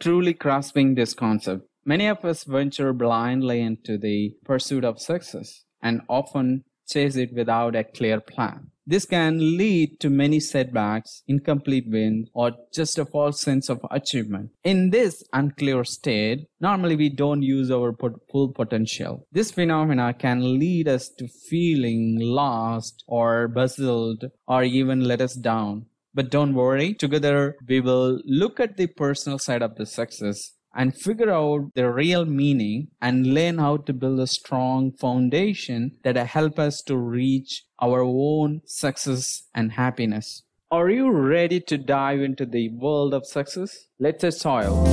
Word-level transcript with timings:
Truly 0.00 0.32
grasping 0.32 0.94
this 0.94 1.12
concept, 1.12 1.68
many 1.84 2.06
of 2.06 2.24
us 2.24 2.44
venture 2.44 2.94
blindly 2.94 3.60
into 3.60 3.98
the 3.98 4.34
pursuit 4.46 4.82
of 4.82 4.98
success 4.98 5.64
and 5.82 6.00
often 6.08 6.64
chase 6.88 7.16
it 7.16 7.34
without 7.34 7.76
a 7.76 7.84
clear 7.84 8.18
plan. 8.18 8.70
This 8.86 9.04
can 9.04 9.58
lead 9.58 10.00
to 10.00 10.08
many 10.08 10.40
setbacks, 10.40 11.22
incomplete 11.28 11.84
wins, 11.86 12.30
or 12.32 12.52
just 12.72 12.98
a 12.98 13.04
false 13.04 13.42
sense 13.42 13.68
of 13.68 13.84
achievement. 13.90 14.52
In 14.64 14.88
this 14.88 15.22
unclear 15.34 15.84
state, 15.84 16.46
normally 16.60 16.96
we 16.96 17.10
don't 17.10 17.42
use 17.42 17.70
our 17.70 17.94
full 18.32 18.52
potential. 18.52 19.26
This 19.30 19.50
phenomena 19.50 20.14
can 20.14 20.58
lead 20.58 20.88
us 20.88 21.10
to 21.18 21.28
feeling 21.28 22.18
lost 22.18 23.04
or 23.06 23.50
puzzled 23.54 24.24
or 24.48 24.62
even 24.64 25.04
let 25.04 25.20
us 25.20 25.34
down. 25.34 25.86
But 26.12 26.28
don't 26.28 26.54
worry, 26.54 26.92
together 26.92 27.56
we 27.68 27.80
will 27.80 28.20
look 28.24 28.58
at 28.58 28.76
the 28.76 28.88
personal 28.88 29.38
side 29.38 29.62
of 29.62 29.76
the 29.76 29.86
success 29.86 30.54
and 30.74 30.96
figure 30.96 31.30
out 31.30 31.70
the 31.76 31.88
real 31.88 32.24
meaning 32.24 32.88
and 33.00 33.32
learn 33.32 33.58
how 33.58 33.76
to 33.76 33.92
build 33.92 34.18
a 34.18 34.26
strong 34.26 34.90
foundation 34.90 35.92
that 36.02 36.16
will 36.16 36.24
help 36.24 36.58
us 36.58 36.82
to 36.82 36.96
reach 36.96 37.64
our 37.80 38.02
own 38.02 38.62
success 38.66 39.44
and 39.54 39.72
happiness. 39.72 40.42
Are 40.72 40.90
you 40.90 41.12
ready 41.12 41.60
to 41.60 41.78
dive 41.78 42.20
into 42.20 42.44
the 42.44 42.70
world 42.70 43.14
of 43.14 43.24
success? 43.24 43.86
Let's 44.00 44.36
soil. 44.36 44.84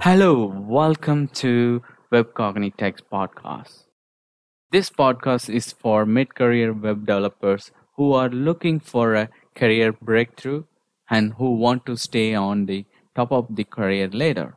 Hello, 0.00 0.46
welcome 0.66 1.28
to 1.28 1.82
Web 2.10 2.32
podcast. 3.12 3.87
This 4.70 4.90
podcast 4.90 5.48
is 5.48 5.72
for 5.72 6.04
mid-career 6.04 6.74
web 6.74 7.06
developers 7.06 7.70
who 7.96 8.12
are 8.12 8.28
looking 8.28 8.80
for 8.80 9.14
a 9.14 9.30
career 9.54 9.94
breakthrough 9.94 10.64
and 11.08 11.32
who 11.38 11.54
want 11.54 11.86
to 11.86 11.96
stay 11.96 12.34
on 12.34 12.66
the 12.66 12.84
top 13.16 13.32
of 13.32 13.46
the 13.56 13.64
career 13.64 14.10
ladder. 14.12 14.56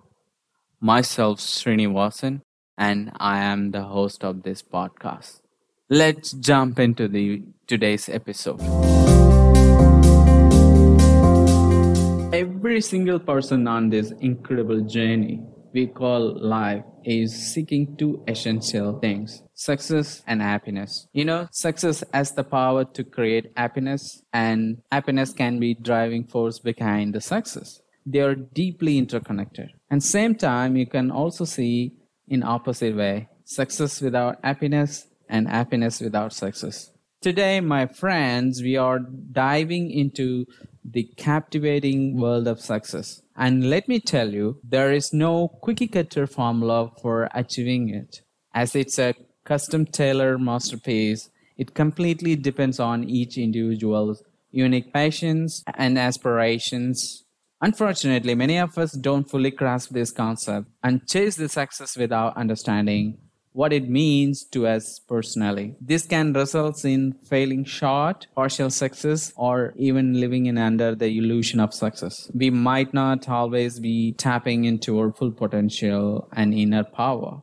Myself, 0.81 1.39
Srinivasan, 1.39 2.41
and 2.77 3.13
I 3.21 3.39
am 3.39 3.71
the 3.71 3.83
host 3.83 4.25
of 4.25 4.43
this 4.43 4.61
podcast. 4.61 5.39
Let's 5.89 6.33
jump 6.33 6.77
into 6.77 7.07
the 7.07 7.43
today's 7.65 8.09
episode. 8.09 8.59
Every 12.33 12.81
single 12.81 13.19
person 13.19 13.65
on 13.65 13.89
this 13.89 14.11
incredible 14.19 14.81
journey 14.81 15.39
we 15.71 15.87
call 15.87 16.37
life 16.37 16.83
is 17.03 17.53
seeking 17.53 17.95
two 17.97 18.23
essential 18.27 18.99
things 18.99 19.43
success 19.53 20.23
and 20.25 20.41
happiness. 20.41 21.07
You 21.13 21.25
know, 21.25 21.47
success 21.51 22.03
has 22.13 22.31
the 22.31 22.43
power 22.43 22.83
to 22.83 23.03
create 23.03 23.51
happiness, 23.55 24.23
and 24.33 24.81
happiness 24.91 25.33
can 25.33 25.59
be 25.59 25.75
driving 25.75 26.25
force 26.25 26.59
behind 26.59 27.13
the 27.13 27.21
success. 27.21 27.81
They 28.05 28.21
are 28.21 28.35
deeply 28.35 28.97
interconnected. 28.97 29.69
And 29.89 30.03
same 30.03 30.35
time, 30.35 30.75
you 30.75 30.87
can 30.87 31.11
also 31.11 31.45
see 31.45 31.93
in 32.27 32.43
opposite 32.43 32.95
way 32.95 33.29
success 33.45 34.01
without 34.01 34.37
happiness 34.43 35.07
and 35.29 35.47
happiness 35.47 36.01
without 36.01 36.33
success. 36.33 36.91
Today, 37.21 37.61
my 37.61 37.85
friends, 37.85 38.63
we 38.63 38.77
are 38.77 38.97
diving 38.97 39.91
into 39.91 40.45
the 40.83 41.03
captivating 41.17 42.19
world 42.19 42.47
of 42.47 42.59
success. 42.59 43.21
And 43.35 43.69
let 43.69 43.87
me 43.87 43.99
tell 43.99 44.33
you, 44.33 44.59
there 44.63 44.91
is 44.91 45.13
no 45.13 45.47
quickie 45.47 45.87
cutter 45.87 46.27
formula 46.27 46.91
for 47.01 47.29
achieving 47.33 47.89
it. 47.89 48.21
As 48.53 48.75
it's 48.75 48.99
a 48.99 49.15
custom 49.45 49.85
tailored 49.85 50.41
masterpiece, 50.41 51.29
it 51.57 51.73
completely 51.73 52.35
depends 52.35 52.79
on 52.79 53.03
each 53.03 53.37
individual's 53.37 54.23
unique 54.51 54.93
passions 54.93 55.63
and 55.75 55.97
aspirations. 55.97 57.23
Unfortunately, 57.61 58.35
many 58.35 58.57
of 58.57 58.77
us 58.77 58.91
don't 58.93 59.29
fully 59.29 59.51
grasp 59.51 59.91
this 59.91 60.11
concept 60.11 60.67
and 60.83 61.07
chase 61.07 61.35
the 61.35 61.47
success 61.47 61.95
without 61.95 62.35
understanding 62.35 63.17
what 63.53 63.73
it 63.73 63.89
means 63.89 64.43
to 64.45 64.65
us 64.65 64.99
personally. 64.99 65.75
This 65.81 66.05
can 66.05 66.33
result 66.33 66.85
in 66.85 67.13
failing 67.13 67.65
short, 67.65 68.27
partial 68.33 68.69
success, 68.69 69.33
or 69.35 69.73
even 69.75 70.19
living 70.19 70.45
in 70.45 70.57
under 70.57 70.95
the 70.95 71.07
illusion 71.17 71.59
of 71.59 71.73
success. 71.73 72.31
We 72.33 72.49
might 72.49 72.93
not 72.93 73.27
always 73.27 73.79
be 73.79 74.13
tapping 74.13 74.65
into 74.65 74.97
our 74.99 75.11
full 75.11 75.31
potential 75.31 76.29
and 76.33 76.53
inner 76.53 76.83
power. 76.83 77.41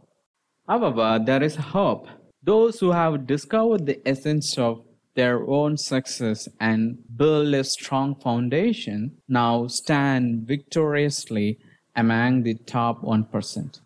However, 0.67 1.21
there 1.25 1.43
is 1.43 1.57
hope. 1.57 2.07
Those 2.43 2.81
who 2.81 2.93
have 2.93 3.27
discovered 3.27 3.87
the 3.87 4.01
essence 4.09 4.57
of 4.57 4.83
their 5.15 5.47
own 5.49 5.77
success 5.77 6.49
and 6.61 6.99
build 7.17 7.53
a 7.53 7.65
strong 7.65 8.15
foundation 8.15 9.19
now 9.29 9.67
stand 9.67 10.47
victoriously 10.47 11.59
among 11.97 12.45
the 12.45 12.55
top 12.55 13.03
1%. 13.03 13.81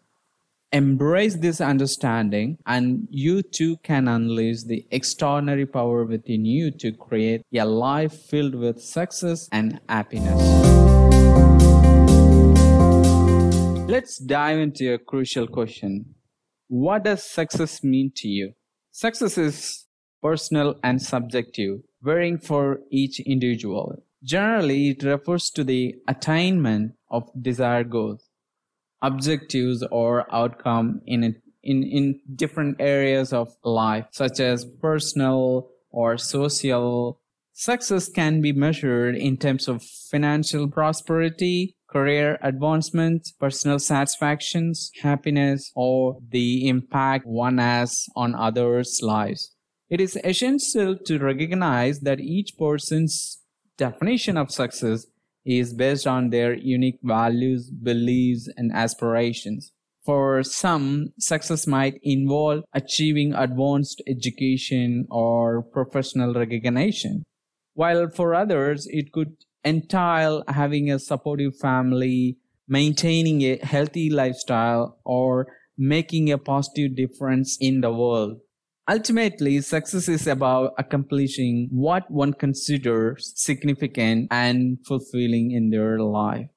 Embrace 0.74 1.36
this 1.36 1.60
understanding, 1.60 2.56
and 2.64 3.06
you 3.10 3.42
too 3.42 3.76
can 3.82 4.08
unleash 4.08 4.62
the 4.62 4.86
extraordinary 4.90 5.66
power 5.66 6.02
within 6.06 6.46
you 6.46 6.70
to 6.70 6.92
create 6.92 7.44
a 7.52 7.62
life 7.62 8.14
filled 8.14 8.54
with 8.54 8.80
success 8.80 9.50
and 9.52 9.78
happiness. 9.86 10.40
Let's 13.86 14.16
dive 14.16 14.60
into 14.60 14.94
a 14.94 14.98
crucial 14.98 15.46
question 15.46 16.14
What 16.68 17.04
does 17.04 17.22
success 17.22 17.84
mean 17.84 18.10
to 18.16 18.28
you? 18.28 18.54
Success 18.92 19.36
is 19.36 19.84
personal 20.22 20.76
and 20.82 21.02
subjective, 21.02 21.80
varying 22.00 22.38
for 22.38 22.80
each 22.90 23.20
individual. 23.20 24.02
Generally, 24.24 24.88
it 24.88 25.02
refers 25.02 25.50
to 25.50 25.64
the 25.64 25.96
attainment 26.08 26.92
of 27.10 27.28
desired 27.38 27.90
goals 27.90 28.31
objectives 29.02 29.84
or 29.90 30.32
outcome 30.34 31.02
in 31.06 31.24
it, 31.24 31.42
in 31.62 31.82
in 31.82 32.20
different 32.34 32.76
areas 32.80 33.32
of 33.32 33.54
life 33.64 34.06
such 34.12 34.40
as 34.40 34.64
personal 34.64 35.68
or 35.90 36.16
social. 36.16 37.20
Success 37.54 38.08
can 38.08 38.40
be 38.40 38.52
measured 38.52 39.14
in 39.14 39.36
terms 39.36 39.68
of 39.68 39.82
financial 39.82 40.68
prosperity 40.68 41.76
career 41.92 42.38
advancement 42.42 43.28
personal 43.38 43.78
satisfactions 43.78 44.90
happiness 45.02 45.70
or 45.76 46.16
the 46.30 46.66
impact 46.66 47.26
one 47.26 47.58
has 47.58 48.06
on 48.16 48.34
others 48.34 49.00
lives. 49.02 49.54
It 49.90 50.00
is 50.00 50.18
essential 50.24 50.96
to 50.96 51.18
recognize 51.18 52.00
that 52.00 52.18
each 52.18 52.56
person's 52.58 53.42
definition 53.76 54.38
of 54.38 54.50
success 54.50 55.06
is 55.44 55.74
based 55.74 56.06
on 56.06 56.30
their 56.30 56.54
unique 56.54 56.98
values, 57.02 57.70
beliefs, 57.70 58.48
and 58.56 58.72
aspirations. 58.72 59.72
For 60.04 60.42
some, 60.42 61.12
success 61.18 61.66
might 61.66 62.00
involve 62.02 62.64
achieving 62.72 63.34
advanced 63.34 64.02
education 64.08 65.06
or 65.10 65.62
professional 65.62 66.34
recognition, 66.34 67.22
while 67.74 68.08
for 68.10 68.34
others, 68.34 68.86
it 68.90 69.12
could 69.12 69.36
entail 69.64 70.42
having 70.48 70.90
a 70.90 70.98
supportive 70.98 71.56
family, 71.56 72.38
maintaining 72.68 73.42
a 73.42 73.58
healthy 73.58 74.10
lifestyle, 74.10 74.98
or 75.04 75.46
making 75.78 76.30
a 76.30 76.38
positive 76.38 76.96
difference 76.96 77.56
in 77.60 77.80
the 77.80 77.92
world. 77.92 78.40
Ultimately, 78.92 79.58
success 79.62 80.06
is 80.06 80.26
about 80.26 80.74
accomplishing 80.76 81.70
what 81.72 82.10
one 82.10 82.34
considers 82.34 83.32
significant 83.34 84.28
and 84.30 84.76
fulfilling 84.86 85.52
in 85.52 85.70
their 85.70 85.98
life. 85.98 86.48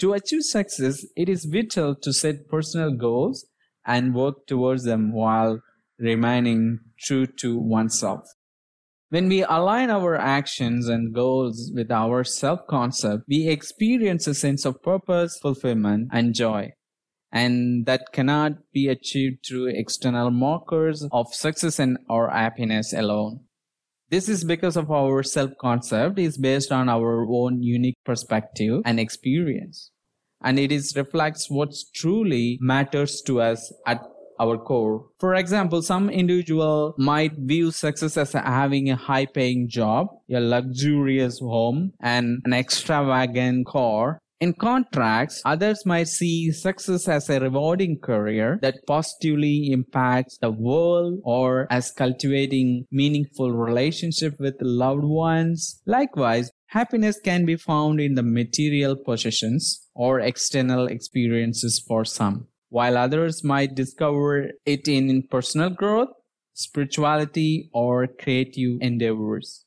To 0.00 0.14
achieve 0.14 0.42
success, 0.42 1.06
it 1.14 1.28
is 1.28 1.44
vital 1.44 1.94
to 2.02 2.12
set 2.12 2.48
personal 2.48 2.90
goals 2.90 3.46
and 3.86 4.12
work 4.12 4.48
towards 4.48 4.82
them 4.82 5.12
while 5.12 5.60
remaining 5.96 6.80
true 6.98 7.26
to 7.38 7.56
oneself. 7.60 8.26
When 9.10 9.28
we 9.28 9.44
align 9.44 9.88
our 9.88 10.16
actions 10.16 10.88
and 10.88 11.14
goals 11.14 11.70
with 11.72 11.92
our 11.92 12.24
self 12.24 12.66
concept, 12.66 13.22
we 13.28 13.46
experience 13.46 14.26
a 14.26 14.34
sense 14.34 14.64
of 14.64 14.82
purpose, 14.82 15.38
fulfillment, 15.38 16.08
and 16.10 16.34
joy 16.34 16.72
and 17.34 17.84
that 17.86 18.12
cannot 18.12 18.52
be 18.72 18.86
achieved 18.88 19.44
through 19.44 19.66
external 19.66 20.30
markers 20.30 21.04
of 21.10 21.34
success 21.34 21.80
and 21.80 21.98
or 22.08 22.30
happiness 22.30 22.92
alone. 22.92 23.40
This 24.08 24.28
is 24.28 24.44
because 24.44 24.76
of 24.76 24.92
our 24.92 25.24
self 25.24 25.50
concept 25.60 26.20
is 26.20 26.38
based 26.38 26.70
on 26.70 26.88
our 26.88 27.26
own 27.28 27.62
unique 27.62 27.98
perspective 28.04 28.82
and 28.84 29.00
experience. 29.00 29.90
And 30.42 30.58
it 30.58 30.70
is 30.70 30.94
reflects 30.96 31.50
what 31.50 31.74
truly 31.94 32.58
matters 32.60 33.20
to 33.22 33.40
us 33.40 33.72
at 33.86 34.00
our 34.38 34.58
core. 34.58 35.06
For 35.18 35.34
example, 35.34 35.82
some 35.82 36.10
individual 36.10 36.94
might 36.98 37.32
view 37.36 37.70
success 37.70 38.16
as 38.16 38.32
having 38.32 38.90
a 38.90 38.96
high 38.96 39.26
paying 39.26 39.68
job, 39.68 40.08
a 40.30 40.40
luxurious 40.40 41.40
home, 41.40 41.92
and 42.00 42.42
an 42.44 42.52
extravagant 42.52 43.66
car, 43.66 44.20
in 44.44 44.52
contrast, 44.52 45.40
others 45.46 45.86
might 45.86 46.08
see 46.08 46.52
success 46.52 47.08
as 47.08 47.30
a 47.30 47.40
rewarding 47.40 47.98
career 47.98 48.58
that 48.60 48.86
positively 48.86 49.70
impacts 49.72 50.36
the 50.36 50.50
world 50.50 51.20
or 51.24 51.66
as 51.70 51.90
cultivating 51.90 52.86
meaningful 52.90 53.52
relationship 53.52 54.34
with 54.38 54.56
loved 54.60 55.04
ones. 55.04 55.80
Likewise, 55.86 56.50
Happiness 56.74 57.20
can 57.20 57.44
be 57.46 57.54
found 57.54 58.00
in 58.00 58.16
the 58.16 58.22
material 58.24 58.96
possessions 58.96 59.88
or 59.94 60.18
external 60.18 60.88
experiences 60.88 61.78
for 61.78 62.04
some, 62.04 62.48
while 62.68 62.98
others 62.98 63.44
might 63.44 63.76
discover 63.76 64.50
it 64.66 64.88
in 64.88 65.22
personal 65.30 65.70
growth, 65.70 66.08
spirituality, 66.52 67.70
or 67.72 68.08
creative 68.08 68.78
endeavors. 68.80 69.64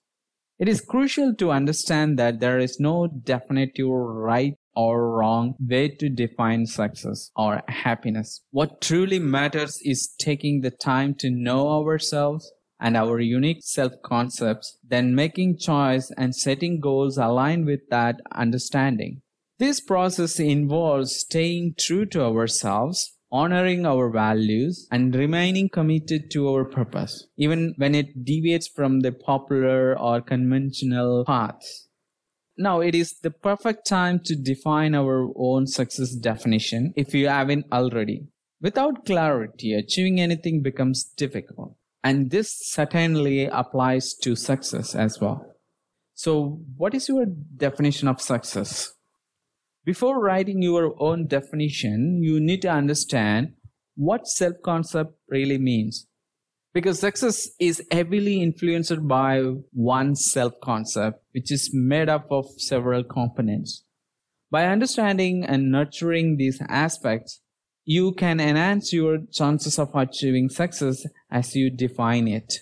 It 0.60 0.68
is 0.68 0.82
crucial 0.82 1.34
to 1.36 1.52
understand 1.52 2.20
that 2.20 2.42
there 2.42 2.60
is 2.60 2.78
no 2.78 3.08
definitive 3.08 3.88
right 3.88 4.56
or 4.78 5.10
wrong 5.10 5.56
way 5.60 5.90
to 5.90 6.08
define 6.08 6.68
success 6.68 7.32
or 7.36 7.64
happiness. 7.68 8.42
What 8.52 8.80
truly 8.80 9.18
matters 9.18 9.80
is 9.84 10.14
taking 10.20 10.62
the 10.62 10.70
time 10.70 11.16
to 11.16 11.32
know 11.32 11.68
ourselves 11.70 12.52
and 12.80 12.96
our 12.96 13.20
unique 13.20 13.64
self 13.64 13.94
concepts, 14.04 14.78
then 14.88 15.16
making 15.16 15.58
choice 15.58 16.12
and 16.16 16.36
setting 16.36 16.80
goals 16.80 17.18
aligned 17.18 17.66
with 17.66 17.90
that 17.90 18.22
understanding. 18.36 19.24
This 19.58 19.80
process 19.80 20.40
involves 20.40 21.16
staying 21.16 21.74
true 21.80 22.06
to 22.08 22.22
ourselves, 22.22 23.18
honoring 23.32 23.84
our 23.88 24.12
values, 24.12 24.88
and 24.92 25.16
remaining 25.16 25.70
committed 25.70 26.30
to 26.34 26.48
our 26.50 26.66
purpose, 26.66 27.26
even 27.36 27.74
when 27.78 27.96
it 27.96 28.24
deviates 28.24 28.68
from 28.68 29.00
the 29.00 29.12
popular 29.12 30.00
or 30.00 30.22
conventional 30.22 31.26
paths. 31.26 31.87
Now, 32.58 32.80
it 32.82 32.96
is 32.96 33.14
the 33.22 33.30
perfect 33.30 33.86
time 33.86 34.20
to 34.26 34.36
define 34.36 34.96
our 34.96 35.30
own 35.36 35.68
success 35.68 36.16
definition 36.16 36.94
if 36.96 37.14
you 37.14 37.28
haven't 37.28 37.68
already. 37.72 38.28
Without 38.60 39.06
clarity, 39.06 39.74
achieving 39.74 40.20
anything 40.20 40.64
becomes 40.64 41.04
difficult. 41.04 41.76
And 42.04 42.32
this 42.32 42.52
certainly 42.52 43.46
applies 43.46 44.16
to 44.24 44.36
success 44.36 44.96
as 44.96 45.20
well. 45.22 45.54
So, 46.16 46.62
what 46.78 46.96
is 46.96 47.08
your 47.08 47.26
definition 47.26 48.08
of 48.08 48.22
success? 48.22 48.94
Before 49.86 50.20
writing 50.20 50.64
your 50.64 50.96
own 51.00 51.28
definition, 51.28 52.24
you 52.24 52.40
need 52.40 52.64
to 52.64 52.70
understand 52.70 53.54
what 53.96 54.28
self 54.28 54.56
concept 54.64 55.14
really 55.30 55.60
means. 55.60 56.08
Because 56.74 57.00
success 57.00 57.50
is 57.60 57.84
heavily 57.92 58.42
influenced 58.42 59.08
by 59.08 59.42
one 59.72 60.16
self 60.16 60.54
concept, 60.62 61.24
which 61.32 61.52
is 61.52 61.72
made 61.74 62.10
up 62.10 62.28
of 62.32 62.46
several 62.58 63.04
components. 63.04 63.84
By 64.52 64.68
understanding 64.68 65.44
and 65.44 65.72
nurturing 65.72 66.38
these 66.38 66.62
aspects, 66.70 67.42
you 67.84 68.14
can 68.14 68.40
enhance 68.40 68.92
your 68.92 69.20
chances 69.32 69.80
of 69.80 69.96
achieving 69.96 70.50
success 70.50 71.06
as 71.32 71.56
you 71.56 71.70
define 71.70 72.28
it. 72.28 72.60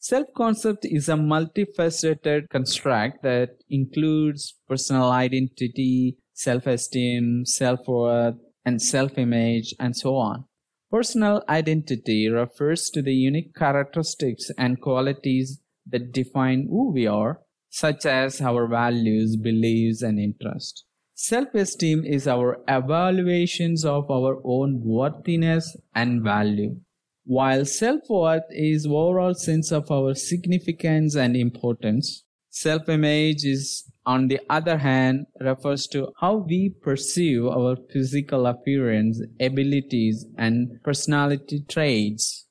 Self 0.00 0.28
concept 0.34 0.86
is 0.86 1.08
a 1.08 1.14
multifaceted 1.14 2.48
construct 2.48 3.22
that 3.22 3.50
includes 3.68 4.54
personal 4.66 5.10
identity, 5.10 6.16
self 6.32 6.66
esteem, 6.66 7.44
self 7.44 7.80
worth, 7.86 8.36
and 8.64 8.80
self 8.80 9.18
image, 9.18 9.74
and 9.78 9.94
so 9.94 10.16
on. 10.16 10.47
Personal 10.90 11.44
identity 11.50 12.28
refers 12.28 12.88
to 12.90 13.02
the 13.02 13.12
unique 13.12 13.54
characteristics 13.54 14.50
and 14.56 14.80
qualities 14.80 15.60
that 15.86 16.12
define 16.12 16.66
who 16.70 16.92
we 16.92 17.06
are, 17.06 17.40
such 17.68 18.06
as 18.06 18.40
our 18.40 18.66
values, 18.66 19.36
beliefs, 19.36 20.00
and 20.00 20.18
interests. 20.18 20.84
Self 21.14 21.54
esteem 21.54 22.04
is 22.04 22.26
our 22.26 22.62
evaluations 22.68 23.84
of 23.84 24.10
our 24.10 24.40
own 24.44 24.80
worthiness 24.82 25.76
and 25.94 26.22
value, 26.22 26.76
while 27.24 27.66
self 27.66 28.08
worth 28.08 28.44
is 28.50 28.86
overall 28.86 29.34
sense 29.34 29.70
of 29.70 29.90
our 29.90 30.14
significance 30.14 31.16
and 31.16 31.36
importance. 31.36 32.24
Self 32.48 32.88
image 32.88 33.44
is, 33.44 33.90
on 34.08 34.28
the 34.28 34.40
other 34.48 34.78
hand, 34.78 35.26
refers 35.38 35.86
to 35.88 36.08
how 36.18 36.36
we 36.36 36.70
perceive 36.70 37.44
our 37.44 37.76
physical 37.92 38.46
appearance, 38.46 39.20
abilities, 39.38 40.24
and 40.38 40.82
personality 40.82 41.60
traits. 41.68 42.46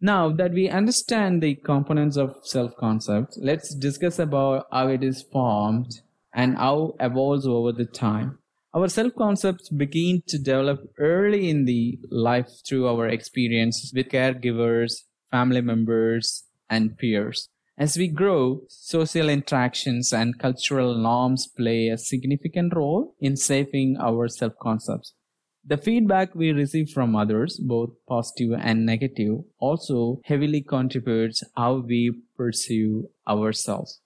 Now 0.00 0.30
that 0.32 0.50
we 0.52 0.68
understand 0.68 1.40
the 1.40 1.54
components 1.54 2.16
of 2.16 2.34
self 2.42 2.74
concept, 2.76 3.38
let's 3.40 3.76
discuss 3.76 4.18
about 4.18 4.66
how 4.72 4.88
it 4.88 5.04
is 5.04 5.22
formed 5.22 6.00
and 6.34 6.56
how 6.56 6.94
evolves 6.98 7.46
over 7.46 7.70
the 7.70 7.86
time. 7.86 8.40
Our 8.74 8.88
self 8.88 9.14
concepts 9.14 9.68
begin 9.68 10.24
to 10.26 10.36
develop 10.36 10.80
early 10.98 11.48
in 11.48 11.64
the 11.64 12.00
life 12.10 12.50
through 12.68 12.88
our 12.88 13.06
experiences 13.06 13.92
with 13.94 14.08
caregivers, 14.08 15.04
family 15.30 15.60
members, 15.60 16.42
and 16.68 16.98
peers. 16.98 17.48
As 17.78 17.96
we 17.96 18.08
grow, 18.08 18.62
social 18.66 19.28
interactions 19.28 20.12
and 20.12 20.36
cultural 20.36 20.98
norms 20.98 21.46
play 21.46 21.86
a 21.86 21.96
significant 21.96 22.74
role 22.74 23.14
in 23.20 23.36
shaping 23.36 23.96
our 24.00 24.26
self 24.26 24.54
concepts. 24.60 25.12
The 25.64 25.76
feedback 25.76 26.34
we 26.34 26.50
receive 26.50 26.90
from 26.90 27.14
others, 27.14 27.56
both 27.56 27.90
positive 28.08 28.58
and 28.60 28.84
negative, 28.84 29.44
also 29.60 30.20
heavily 30.24 30.60
contributes 30.60 31.44
how 31.56 31.84
we 31.86 32.20
perceive 32.36 33.04
ourselves. 33.28 34.00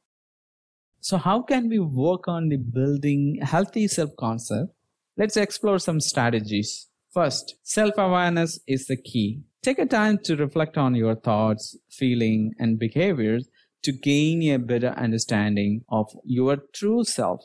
So 1.01 1.17
how 1.17 1.41
can 1.41 1.71
we 1.71 1.79
work 1.79 2.29
on 2.29 2.51
the 2.51 2.59
building 2.59 3.39
healthy 3.41 3.89
self-concept? 3.89 4.71
Let's 5.17 5.39
explore 5.39 5.79
some 5.79 6.01
strategies. 6.01 6.89
First, 7.11 7.57
self-awareness 7.63 8.61
is 8.67 8.87
the 8.87 8.99
key. 8.99 9.45
Take 9.63 9.79
a 9.79 9.87
time 9.87 10.19
to 10.25 10.37
reflect 10.37 10.77
on 10.77 10.95
your 10.95 11.15
thoughts, 11.15 11.77
feeling, 11.89 12.53
and 12.59 12.79
behaviors 12.79 13.49
to 13.83 13.93
gain 13.93 14.43
a 14.53 14.59
better 14.59 14.95
understanding 14.97 15.85
of 15.89 16.11
your 16.25 16.59
true 16.73 17.05
self. 17.05 17.45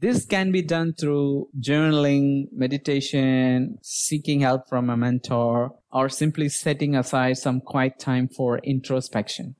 This 0.00 0.24
can 0.24 0.50
be 0.50 0.62
done 0.62 0.94
through 0.94 1.48
journaling, 1.60 2.46
meditation, 2.52 3.78
seeking 3.82 4.40
help 4.40 4.68
from 4.68 4.90
a 4.90 4.96
mentor, 4.96 5.76
or 5.92 6.08
simply 6.08 6.48
setting 6.48 6.96
aside 6.96 7.38
some 7.38 7.60
quiet 7.60 8.00
time 8.00 8.28
for 8.28 8.58
introspection. 8.58 9.54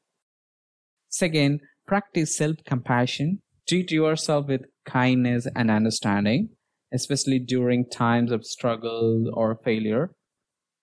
Second, 1.09 1.61
Practice 1.87 2.37
self 2.37 2.57
compassion. 2.65 3.43
Treat 3.69 3.91
yourself 3.91 4.47
with 4.47 4.63
kindness 4.87 5.47
and 5.55 5.71
understanding, 5.71 6.51
especially 6.93 7.39
during 7.39 7.89
times 7.89 8.31
of 8.31 8.47
struggle 8.47 9.31
or 9.35 9.59
failure. 9.65 10.15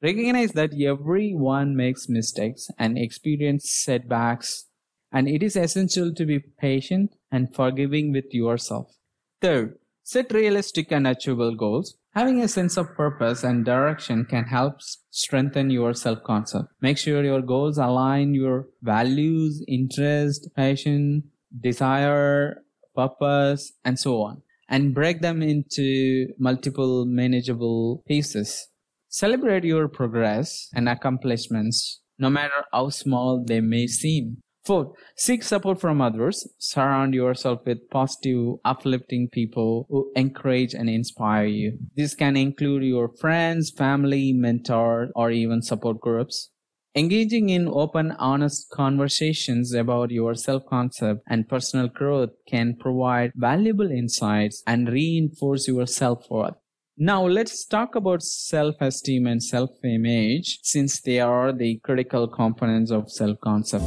Recognize 0.02 0.52
that 0.52 0.80
everyone 0.80 1.76
makes 1.76 2.08
mistakes 2.10 2.70
and 2.78 2.98
experiences 2.98 3.72
setbacks, 3.72 4.66
and 5.12 5.28
it 5.28 5.42
is 5.44 5.56
essential 5.56 6.14
to 6.14 6.26
be 6.26 6.40
patient 6.40 7.16
and 7.32 7.54
forgiving 7.54 8.12
with 8.12 8.26
yourself. 8.32 8.96
Third, 9.42 9.78
set 10.04 10.32
realistic 10.32 10.92
and 10.92 11.08
achievable 11.08 11.56
goals. 11.56 11.96
Having 12.16 12.42
a 12.42 12.48
sense 12.48 12.76
of 12.76 12.96
purpose 12.96 13.44
and 13.44 13.64
direction 13.64 14.26
can 14.26 14.46
help 14.46 14.82
strengthen 15.12 15.70
your 15.70 15.94
self 15.94 16.24
concept. 16.24 16.70
Make 16.82 16.98
sure 16.98 17.24
your 17.24 17.42
goals 17.42 17.78
align 17.78 18.34
your 18.34 18.68
values, 18.82 19.64
interest, 19.68 20.50
passion, 20.56 21.24
desire, 21.58 22.64
purpose, 22.96 23.74
and 23.86 23.98
so 24.00 24.22
on, 24.22 24.42
and 24.68 24.94
break 24.94 25.22
them 25.22 25.42
into 25.42 26.34
multiple 26.40 27.06
manageable 27.06 28.04
pieces. 28.08 28.68
Celebrate 29.08 29.64
your 29.64 29.88
progress 29.88 30.70
and 30.74 30.90
accomplishments, 30.90 32.02
no 32.18 32.30
matter 32.30 32.66
how 32.72 32.90
small 32.90 33.44
they 33.44 33.62
may 33.62 33.88
seem. 33.88 34.38
Fourth, 34.70 34.90
seek 35.18 35.42
support 35.42 35.82
from 35.82 36.00
others. 36.00 36.48
Surround 36.60 37.16
yourself 37.16 37.62
with 37.66 37.90
positive, 37.90 38.58
uplifting 38.64 39.28
people 39.28 39.88
who 39.90 40.12
encourage 40.16 40.76
and 40.76 40.88
inspire 40.88 41.48
you. 41.48 41.80
This 41.96 42.14
can 42.14 42.38
include 42.38 42.84
your 42.84 43.10
friends, 43.20 43.72
family, 43.72 44.32
mentors, 44.32 45.10
or 45.16 45.32
even 45.32 45.64
support 45.64 46.00
groups. 46.00 46.52
Engaging 46.94 47.50
in 47.50 47.68
open, 47.68 48.12
honest 48.20 48.70
conversations 48.70 49.74
about 49.74 50.12
your 50.12 50.36
self 50.36 50.62
concept 50.70 51.24
and 51.28 51.50
personal 51.50 51.88
growth 51.88 52.30
can 52.48 52.76
provide 52.80 53.32
valuable 53.36 53.90
insights 53.90 54.62
and 54.68 54.88
reinforce 54.88 55.68
your 55.68 55.88
self 55.88 56.30
worth. 56.30 56.54
Now 57.02 57.26
let's 57.26 57.64
talk 57.64 57.96
about 57.96 58.22
self-esteem 58.22 59.26
and 59.26 59.42
self-image 59.42 60.60
since 60.64 61.00
they 61.00 61.22
are 61.22 61.54
the 61.54 61.80
critical 61.82 62.28
components 62.28 62.92
of 62.92 63.10
self-concept. 63.10 63.86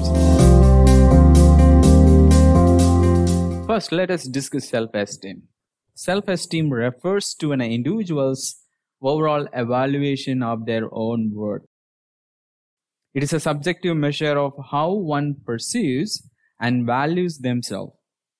First, 3.66 3.92
let 3.92 4.10
us 4.10 4.24
discuss 4.24 4.70
self-esteem. 4.70 5.42
Self-esteem 5.94 6.70
refers 6.70 7.34
to 7.34 7.52
an 7.52 7.60
individual's 7.60 8.56
overall 9.02 9.46
evaluation 9.52 10.42
of 10.42 10.64
their 10.64 10.88
own 10.90 11.32
worth. 11.34 11.66
It 13.12 13.22
is 13.22 13.34
a 13.34 13.40
subjective 13.40 13.94
measure 13.94 14.38
of 14.38 14.54
how 14.70 14.90
one 14.90 15.36
perceives 15.44 16.26
and 16.58 16.86
values 16.86 17.40
themselves, 17.40 17.92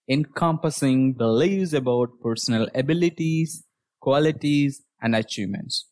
encompassing 0.09 1.13
beliefs 1.13 1.75
about 1.75 2.09
personal 2.23 2.69
abilities, 2.75 3.65
qualities, 4.03 4.83
and 5.01 5.17
achievements. 5.17 5.87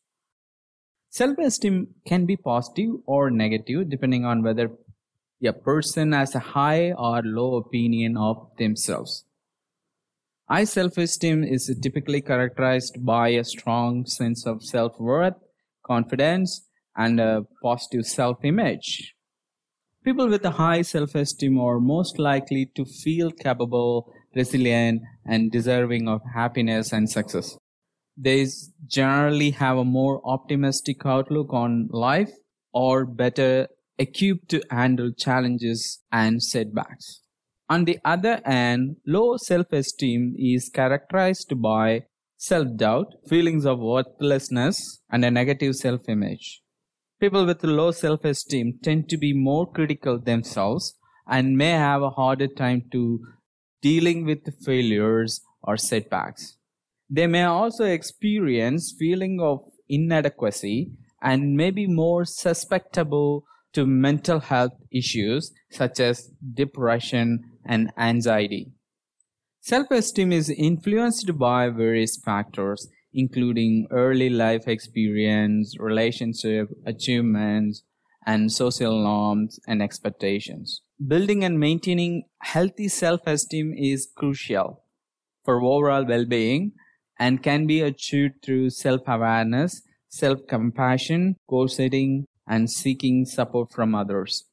Self 1.10 1.38
esteem 1.38 1.88
can 2.06 2.26
be 2.26 2.36
positive 2.36 2.90
or 3.06 3.30
negative 3.30 3.88
depending 3.88 4.24
on 4.24 4.42
whether 4.42 4.70
a 5.44 5.52
person 5.52 6.12
has 6.12 6.34
a 6.34 6.46
high 6.54 6.92
or 6.92 7.22
low 7.22 7.56
opinion 7.56 8.16
of 8.16 8.50
themselves. 8.58 9.24
High 10.48 10.64
self 10.64 10.98
esteem 10.98 11.44
is 11.44 11.72
typically 11.82 12.20
characterized 12.20 13.04
by 13.04 13.28
a 13.28 13.44
strong 13.44 14.04
sense 14.06 14.46
of 14.46 14.62
self 14.62 14.98
worth, 14.98 15.34
confidence, 15.84 16.66
and 16.96 17.20
a 17.20 17.46
positive 17.62 18.06
self 18.06 18.44
image. 18.44 19.14
People 20.04 20.28
with 20.28 20.44
a 20.44 20.56
high 20.62 20.82
self 20.82 21.14
esteem 21.14 21.58
are 21.60 21.80
most 21.80 22.18
likely 22.18 22.66
to 22.74 22.84
feel 22.84 23.30
capable, 23.30 24.12
resilient, 24.34 25.02
and 25.24 25.50
deserving 25.50 26.08
of 26.08 26.20
happiness 26.34 26.92
and 26.92 27.10
success. 27.10 27.56
They 28.16 28.46
generally 28.86 29.50
have 29.50 29.78
a 29.78 29.84
more 29.84 30.20
optimistic 30.24 31.04
outlook 31.06 31.52
on 31.52 31.88
life 31.90 32.32
or 32.72 33.04
better 33.04 33.68
equipped 33.98 34.48
to 34.50 34.62
handle 34.70 35.12
challenges 35.12 36.00
and 36.10 36.42
setbacks. 36.42 37.22
On 37.68 37.84
the 37.84 37.98
other 38.04 38.40
hand, 38.44 38.96
low 39.06 39.36
self 39.36 39.72
esteem 39.72 40.34
is 40.38 40.68
characterized 40.68 41.60
by 41.62 42.04
self 42.36 42.68
doubt, 42.76 43.14
feelings 43.28 43.64
of 43.64 43.78
worthlessness, 43.78 45.02
and 45.10 45.24
a 45.24 45.30
negative 45.30 45.76
self 45.76 46.08
image. 46.08 46.62
People 47.20 47.44
with 47.46 47.62
low 47.62 47.90
self 47.90 48.24
esteem 48.24 48.78
tend 48.82 49.08
to 49.10 49.16
be 49.16 49.32
more 49.32 49.70
critical 49.70 50.18
themselves 50.18 50.94
and 51.26 51.56
may 51.56 51.72
have 51.72 52.02
a 52.02 52.10
harder 52.10 52.48
time 52.48 52.82
to 52.92 53.20
dealing 53.82 54.24
with 54.24 54.64
failures 54.64 55.40
or 55.62 55.76
setbacks. 55.76 56.56
They 57.10 57.26
may 57.26 57.42
also 57.42 57.84
experience 57.84 58.94
feeling 58.96 59.40
of 59.40 59.64
inadequacy 59.88 60.92
and 61.20 61.56
may 61.56 61.72
be 61.72 61.88
more 61.88 62.24
susceptible 62.24 63.44
to 63.72 63.84
mental 63.84 64.38
health 64.38 64.72
issues 64.92 65.52
such 65.70 65.98
as 65.98 66.30
depression 66.54 67.44
and 67.64 67.92
anxiety. 67.98 68.72
Self 69.60 69.90
esteem 69.90 70.32
is 70.32 70.48
influenced 70.50 71.36
by 71.36 71.68
various 71.68 72.16
factors, 72.16 72.88
including 73.12 73.88
early 73.90 74.30
life 74.30 74.66
experience, 74.68 75.76
relationship 75.78 76.70
achievements, 76.86 77.82
and 78.24 78.52
social 78.52 79.02
norms 79.02 79.58
and 79.66 79.82
expectations. 79.82 80.82
Building 81.04 81.44
and 81.44 81.58
maintaining 81.58 82.24
healthy 82.42 82.88
self 82.88 83.26
esteem 83.26 83.74
is 83.76 84.08
crucial 84.16 84.84
for 85.44 85.62
overall 85.62 86.04
well 86.06 86.24
being 86.24 86.72
and 87.20 87.42
can 87.42 87.66
be 87.66 87.82
achieved 87.82 88.42
through 88.42 88.70
self 88.70 89.02
awareness, 89.06 89.82
self 90.08 90.40
compassion, 90.48 91.36
goal 91.48 91.68
setting, 91.68 92.24
and 92.48 92.70
seeking 92.70 93.26
support 93.26 93.70
from 93.70 93.94
others. 93.94 94.44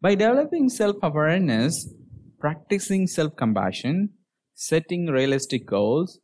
By 0.00 0.14
developing 0.14 0.68
self 0.68 0.96
awareness, 1.02 1.92
practicing 2.38 3.08
self 3.08 3.34
compassion, 3.36 4.10
setting 4.54 5.06
realistic 5.08 5.66
goals, 5.66 6.20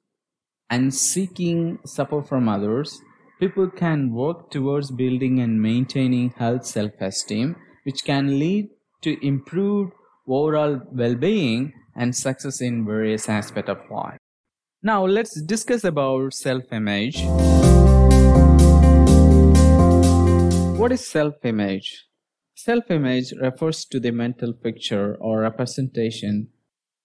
and 0.70 0.94
seeking 0.94 1.78
support 1.84 2.28
from 2.28 2.48
others, 2.48 3.00
people 3.40 3.68
can 3.68 4.12
work 4.12 4.50
towards 4.50 4.92
building 4.92 5.40
and 5.40 5.60
maintaining 5.60 6.30
health 6.30 6.64
self 6.64 6.92
esteem, 7.00 7.56
which 7.82 8.04
can 8.04 8.38
lead 8.38 8.68
to 9.02 9.26
improved 9.26 9.92
overall 10.28 10.80
well 10.92 11.16
being 11.16 11.72
and 11.96 12.14
success 12.14 12.60
in 12.60 12.84
various 12.86 13.28
aspects 13.28 13.70
of 13.70 13.78
life. 13.90 14.18
Now, 14.80 15.04
let's 15.04 15.40
discuss 15.42 15.82
about 15.82 16.34
self 16.34 16.72
image. 16.72 17.24
What 20.78 20.92
is 20.92 21.04
self 21.04 21.34
image? 21.44 22.04
Self 22.54 22.88
image 22.88 23.32
refers 23.42 23.84
to 23.86 23.98
the 23.98 24.12
mental 24.12 24.52
picture 24.52 25.16
or 25.16 25.40
representation 25.40 26.50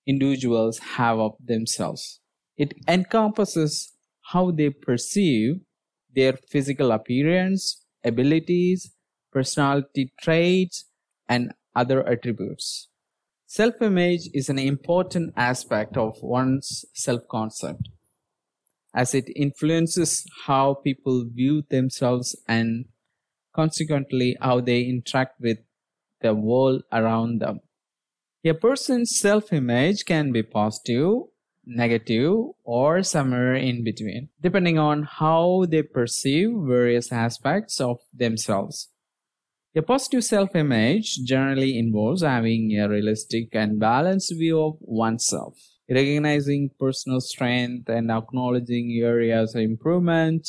individuals 0.06 0.78
have 0.98 1.18
of 1.18 1.34
themselves. 1.44 2.20
It 2.58 2.76
encompasses 2.88 3.94
how 4.32 4.52
they 4.52 4.70
perceive 4.70 5.62
their 6.16 6.34
physical 6.52 6.92
appearance, 6.92 7.84
abilities, 8.04 8.94
personality 9.32 10.14
traits, 10.22 10.86
and 11.28 11.54
other 11.76 12.08
attributes. 12.08 12.90
Self 13.54 13.84
image 13.84 14.30
is 14.34 14.50
an 14.50 14.58
important 14.58 15.32
aspect 15.38 15.96
of 15.96 16.24
one's 16.24 16.86
self 16.92 17.28
concept 17.28 17.88
as 18.96 19.14
it 19.14 19.30
influences 19.36 20.26
how 20.48 20.74
people 20.74 21.24
view 21.32 21.62
themselves 21.70 22.36
and 22.48 22.86
consequently 23.54 24.36
how 24.42 24.60
they 24.60 24.82
interact 24.82 25.40
with 25.40 25.60
the 26.22 26.34
world 26.34 26.82
around 26.92 27.42
them. 27.42 27.60
A 28.44 28.56
person's 28.56 29.16
self 29.20 29.54
image 29.54 30.04
can 30.06 30.32
be 30.32 30.42
positive, 30.42 31.14
negative, 31.64 32.34
or 32.64 33.04
somewhere 33.04 33.54
in 33.54 33.84
between, 33.84 34.30
depending 34.42 34.80
on 34.80 35.04
how 35.04 35.66
they 35.70 35.84
perceive 35.84 36.50
various 36.56 37.12
aspects 37.12 37.80
of 37.80 38.00
themselves. 38.12 38.90
A 39.76 39.82
positive 39.82 40.24
self 40.24 40.56
image 40.56 41.24
generally 41.26 41.78
involves 41.78 42.22
having 42.22 42.80
a 42.80 42.88
realistic 42.90 43.50
and 43.54 43.80
balanced 43.80 44.34
view 44.38 44.62
of 44.62 44.78
oneself, 44.80 45.58
recognizing 45.90 46.72
personal 46.80 47.22
strength 47.22 47.90
and 47.90 48.12
acknowledging 48.12 48.92
areas 49.02 49.56
of 49.56 49.62
improvement, 49.62 50.48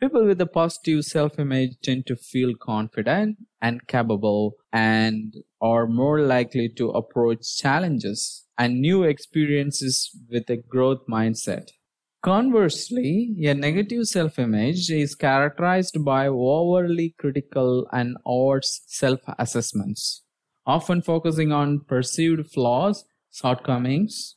People 0.00 0.26
with 0.26 0.40
a 0.40 0.46
positive 0.46 1.04
self 1.04 1.40
image 1.40 1.72
tend 1.82 2.06
to 2.06 2.14
feel 2.14 2.54
confident 2.54 3.36
and 3.60 3.84
capable 3.88 4.54
and 4.72 5.34
are 5.60 5.88
more 5.88 6.20
likely 6.20 6.68
to 6.76 6.90
approach 6.90 7.56
challenges 7.56 8.46
and 8.56 8.80
new 8.80 9.02
experiences 9.02 10.16
with 10.30 10.48
a 10.50 10.56
growth 10.56 11.00
mindset. 11.10 11.70
Conversely, 12.22 13.34
a 13.44 13.54
negative 13.54 14.06
self 14.06 14.38
image 14.38 14.88
is 14.90 15.16
characterized 15.16 16.04
by 16.04 16.28
overly 16.28 17.14
critical 17.18 17.88
and 17.92 18.16
harsh 18.24 18.66
self 18.86 19.20
assessments, 19.38 20.22
often 20.64 21.02
focusing 21.02 21.50
on 21.52 21.80
perceived 21.80 22.50
flaws, 22.52 23.04
shortcomings. 23.32 24.36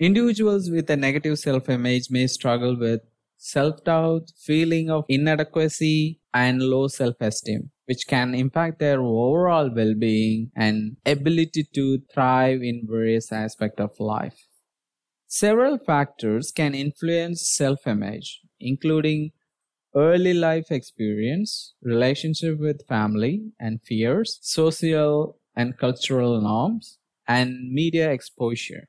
Individuals 0.00 0.70
with 0.70 0.90
a 0.90 0.96
negative 0.96 1.38
self 1.38 1.68
image 1.68 2.10
may 2.10 2.26
struggle 2.26 2.76
with 2.78 3.02
self 3.36 3.84
doubt, 3.84 4.30
feeling 4.36 4.90
of 4.90 5.04
inadequacy, 5.08 6.20
and 6.34 6.62
low 6.62 6.88
self 6.88 7.16
esteem, 7.20 7.70
which 7.86 8.06
can 8.08 8.34
impact 8.34 8.78
their 8.80 9.00
overall 9.00 9.70
well 9.74 9.94
being 9.94 10.50
and 10.56 10.96
ability 11.06 11.64
to 11.74 11.98
thrive 12.12 12.62
in 12.62 12.86
various 12.88 13.32
aspects 13.32 13.80
of 13.80 13.98
life. 14.00 14.45
Several 15.28 15.78
factors 15.78 16.50
can 16.50 16.74
influence 16.74 17.48
self 17.48 17.86
image, 17.86 18.40
including 18.58 19.30
early 19.94 20.34
life 20.34 20.70
experience, 20.72 21.74
relationship 21.82 22.58
with 22.58 22.86
family 22.88 23.52
and 23.60 23.82
fears, 23.82 24.38
social 24.42 25.38
and 25.56 25.78
cultural 25.78 26.40
norms, 26.40 26.98
and 27.28 27.72
media 27.72 28.10
exposure. 28.12 28.88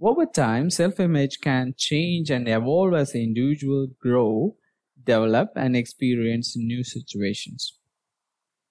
Over 0.00 0.26
time, 0.26 0.70
self 0.70 1.00
image 1.00 1.40
can 1.40 1.74
change 1.76 2.30
and 2.30 2.48
evolve 2.48 2.94
as 2.94 3.12
the 3.12 3.22
individual 3.24 3.88
grow, 4.00 4.56
develop, 5.04 5.50
and 5.56 5.76
experience 5.76 6.56
new 6.56 6.84
situations. 6.84 7.78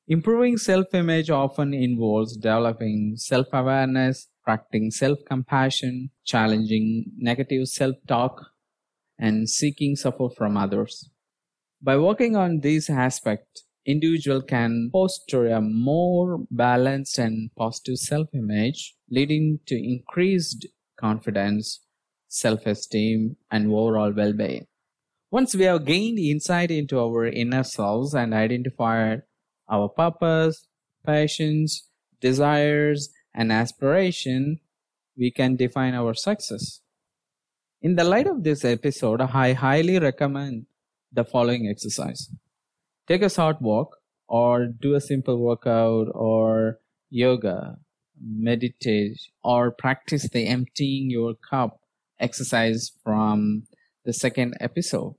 Improving 0.08 0.58
self 0.58 0.94
image 0.96 1.30
often 1.30 1.72
involves 1.72 2.36
developing 2.38 3.18
self 3.18 3.46
awareness, 3.54 4.30
practicing 4.46 4.92
self 4.92 5.20
compassion, 5.28 6.12
challenging 6.24 7.12
negative 7.18 7.68
self 7.68 7.96
talk, 8.08 8.52
and 9.18 9.50
seeking 9.50 9.96
support 9.96 10.36
from 10.36 10.56
others. 10.56 11.10
By 11.82 11.98
working 11.98 12.36
on 12.36 12.60
these 12.62 12.90
aspects, 12.90 13.64
individual 13.86 14.42
can 14.42 14.90
foster 14.92 15.48
a 15.48 15.62
more 15.62 16.46
balanced 16.50 17.18
and 17.18 17.50
positive 17.56 17.98
self 17.98 18.28
image, 18.34 18.96
leading 19.10 19.60
to 19.68 19.76
increased 19.76 20.68
confidence, 20.98 21.82
self 22.28 22.66
esteem, 22.66 23.38
and 23.52 23.68
overall 23.68 24.12
well 24.14 24.34
being. 24.34 24.68
Once 25.32 25.56
we 25.56 25.66
have 25.66 25.86
gained 25.86 26.20
insight 26.20 26.72
into 26.72 27.00
our 27.00 27.26
inner 27.26 27.64
selves 27.64 28.14
and 28.14 28.34
identified 28.34 29.22
our 29.70 29.90
purpose, 29.90 30.68
passions, 31.06 31.90
desires, 32.22 33.10
and 33.36 33.52
aspiration, 33.52 34.62
we 35.18 35.30
can 35.30 35.56
define 35.56 35.94
our 35.94 36.14
success. 36.14 36.82
In 37.82 37.96
the 37.96 38.04
light 38.04 38.26
of 38.26 38.44
this 38.44 38.66
episode, 38.66 39.22
I 39.22 39.54
highly 39.54 40.00
recommend 40.00 40.66
the 41.12 41.26
following 41.26 41.68
exercise. 41.68 42.30
Take 43.08 43.22
a 43.22 43.30
short 43.30 43.62
walk 43.62 43.98
or 44.28 44.66
do 44.66 44.96
a 44.96 45.02
simple 45.02 45.38
workout 45.38 46.08
or 46.16 46.80
yoga 47.10 47.78
meditate 48.20 49.20
or 49.44 49.72
practice 49.72 50.30
the 50.30 50.48
emptying 50.48 51.12
your 51.12 51.36
cup 51.36 51.82
exercise 52.20 52.92
from 53.04 53.68
the 54.06 54.14
second 54.14 54.56
episode. 54.60 55.16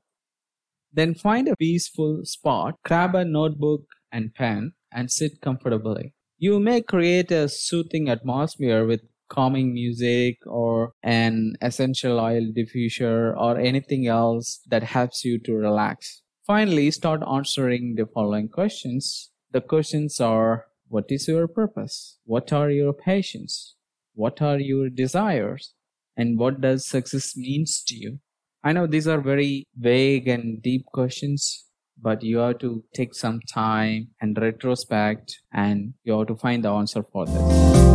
Then 0.92 1.14
find 1.14 1.46
a 1.46 1.56
peaceful 1.56 2.22
spot, 2.24 2.78
grab 2.82 3.14
a 3.14 3.24
notebook 3.24 3.82
and 4.10 4.34
pen, 4.34 4.72
and 4.90 5.10
sit 5.10 5.42
comfortably. 5.42 6.14
You 6.38 6.60
may 6.60 6.82
create 6.82 7.30
a 7.30 7.48
soothing 7.48 8.10
atmosphere 8.10 8.84
with 8.86 9.00
calming 9.28 9.72
music 9.72 10.36
or 10.46 10.92
an 11.02 11.56
essential 11.62 12.20
oil 12.20 12.52
diffuser 12.54 13.34
or 13.34 13.58
anything 13.58 14.06
else 14.06 14.60
that 14.68 14.82
helps 14.82 15.24
you 15.24 15.38
to 15.40 15.54
relax. 15.54 16.22
Finally, 16.46 16.90
start 16.90 17.22
answering 17.26 17.94
the 17.96 18.04
following 18.04 18.48
questions. 18.48 19.30
The 19.52 19.62
questions 19.62 20.20
are 20.20 20.66
What 20.88 21.06
is 21.08 21.26
your 21.26 21.48
purpose? 21.48 22.18
What 22.24 22.52
are 22.52 22.70
your 22.70 22.92
passions? 22.92 23.74
What 24.14 24.42
are 24.42 24.58
your 24.58 24.90
desires? 24.90 25.72
And 26.18 26.38
what 26.38 26.60
does 26.60 26.86
success 26.86 27.36
means 27.36 27.82
to 27.88 27.96
you? 27.96 28.18
I 28.62 28.72
know 28.72 28.86
these 28.86 29.08
are 29.08 29.20
very 29.20 29.64
vague 29.76 30.28
and 30.28 30.62
deep 30.62 30.84
questions, 30.86 31.65
but 32.00 32.22
you 32.22 32.38
have 32.38 32.58
to 32.58 32.82
take 32.94 33.14
some 33.14 33.40
time 33.40 34.08
and 34.20 34.38
retrospect 34.38 35.40
and 35.52 35.94
you 36.04 36.18
have 36.18 36.26
to 36.28 36.36
find 36.36 36.64
the 36.64 36.70
answer 36.70 37.02
for 37.02 37.26
this. 37.26 37.86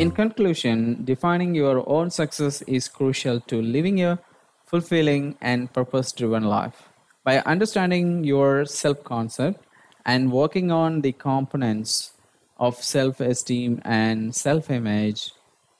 In 0.00 0.10
conclusion, 0.10 1.04
defining 1.04 1.54
your 1.54 1.88
own 1.88 2.10
success 2.10 2.62
is 2.62 2.88
crucial 2.88 3.40
to 3.40 3.62
living 3.62 4.02
a 4.02 4.18
fulfilling 4.66 5.36
and 5.40 5.72
purpose 5.72 6.12
driven 6.12 6.44
life. 6.44 6.88
By 7.22 7.38
understanding 7.40 8.24
your 8.24 8.64
self 8.64 9.04
concept 9.04 9.64
and 10.04 10.32
working 10.32 10.70
on 10.70 11.00
the 11.00 11.12
components 11.12 12.12
of 12.58 12.82
self 12.82 13.20
esteem 13.20 13.80
and 13.84 14.34
self 14.34 14.70
image, 14.70 15.32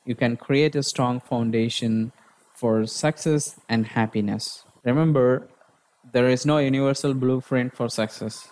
you 0.04 0.14
can 0.14 0.36
create 0.36 0.76
a 0.76 0.82
strong 0.82 1.20
foundation 1.20 2.12
for 2.54 2.86
success 2.86 3.58
and 3.68 3.86
happiness. 3.86 4.64
Remember, 4.84 5.48
there 6.12 6.28
is 6.28 6.44
no 6.44 6.58
universal 6.58 7.14
blueprint 7.14 7.74
for 7.74 7.88
success. 7.88 8.48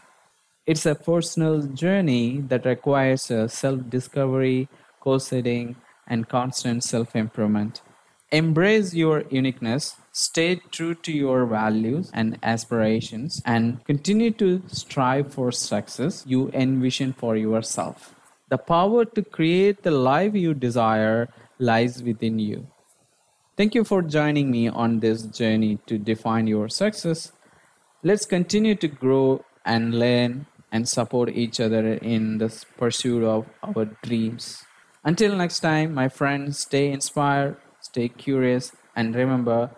It's 0.66 0.86
a 0.86 0.94
personal 0.94 1.62
journey 1.62 2.40
that 2.48 2.64
requires 2.64 3.22
self 3.52 3.90
discovery, 3.90 4.68
course 5.00 5.26
setting, 5.28 5.76
and 6.06 6.28
constant 6.28 6.84
self 6.84 7.14
improvement. 7.14 7.82
Embrace 8.30 8.94
your 8.94 9.24
uniqueness, 9.28 9.96
stay 10.12 10.56
true 10.70 10.94
to 10.94 11.12
your 11.12 11.44
values 11.44 12.10
and 12.14 12.38
aspirations, 12.42 13.42
and 13.44 13.84
continue 13.84 14.30
to 14.30 14.62
strive 14.68 15.34
for 15.34 15.52
success 15.52 16.24
you 16.26 16.50
envision 16.54 17.12
for 17.12 17.36
yourself. 17.36 18.14
The 18.48 18.56
power 18.56 19.04
to 19.04 19.22
create 19.22 19.82
the 19.82 19.90
life 19.90 20.34
you 20.34 20.54
desire 20.54 21.28
lies 21.58 22.02
within 22.02 22.38
you. 22.38 22.68
Thank 23.54 23.74
you 23.74 23.84
for 23.84 24.00
joining 24.00 24.50
me 24.50 24.68
on 24.68 25.00
this 25.00 25.24
journey 25.24 25.78
to 25.86 25.98
define 25.98 26.46
your 26.46 26.70
success. 26.70 27.32
Let's 28.02 28.24
continue 28.24 28.74
to 28.76 28.88
grow 28.88 29.44
and 29.66 29.98
learn 29.98 30.46
and 30.72 30.88
support 30.88 31.28
each 31.28 31.60
other 31.60 31.94
in 31.96 32.38
the 32.38 32.48
pursuit 32.78 33.22
of 33.22 33.44
our 33.62 33.84
dreams. 34.02 34.64
Until 35.04 35.36
next 35.36 35.60
time, 35.60 35.92
my 35.92 36.08
friends, 36.08 36.60
stay 36.60 36.90
inspired, 36.90 37.58
stay 37.80 38.08
curious, 38.08 38.72
and 38.96 39.14
remember 39.14 39.70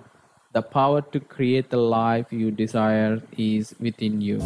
the 0.53 0.63
power 0.63 1.03
to 1.11 1.19
create 1.19 1.71
the 1.71 1.79
life 1.79 2.27
you 2.31 2.53
desire 2.53 3.23
is 3.37 3.75
within 3.81 4.21
you. 4.21 4.39